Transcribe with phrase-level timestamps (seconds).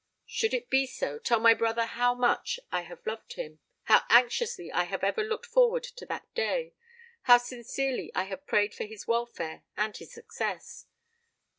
[0.25, 4.85] Should it be so, tell my brother how much I have loved him—how anxiously I
[4.85, 9.95] have ever looked forward to that day,—how sincerely I have prayed for his welfare and
[9.95, 10.87] his success!